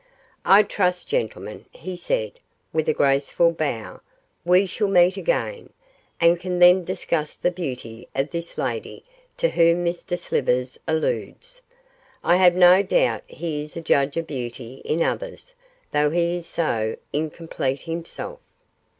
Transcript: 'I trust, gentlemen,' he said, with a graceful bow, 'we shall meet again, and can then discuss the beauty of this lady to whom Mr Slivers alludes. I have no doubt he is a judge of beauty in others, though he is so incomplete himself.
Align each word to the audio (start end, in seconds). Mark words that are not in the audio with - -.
'I 0.45 0.63
trust, 0.63 1.07
gentlemen,' 1.09 1.65
he 1.69 1.95
said, 1.95 2.31
with 2.73 2.89
a 2.89 2.93
graceful 2.95 3.51
bow, 3.51 4.01
'we 4.43 4.65
shall 4.65 4.87
meet 4.87 5.15
again, 5.15 5.71
and 6.19 6.39
can 6.39 6.57
then 6.57 6.83
discuss 6.83 7.35
the 7.37 7.51
beauty 7.51 8.07
of 8.15 8.31
this 8.31 8.57
lady 8.57 9.05
to 9.37 9.49
whom 9.51 9.85
Mr 9.85 10.17
Slivers 10.17 10.79
alludes. 10.87 11.61
I 12.23 12.37
have 12.37 12.55
no 12.55 12.81
doubt 12.81 13.21
he 13.27 13.61
is 13.63 13.77
a 13.77 13.81
judge 13.81 14.17
of 14.17 14.25
beauty 14.25 14.81
in 14.85 15.03
others, 15.03 15.53
though 15.91 16.09
he 16.09 16.35
is 16.35 16.47
so 16.47 16.95
incomplete 17.13 17.81
himself. 17.81 18.39